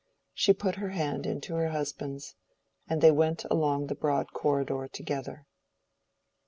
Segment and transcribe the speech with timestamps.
[0.33, 2.33] She put her hand into her husband's,
[2.89, 5.45] and they went along the broad corridor together.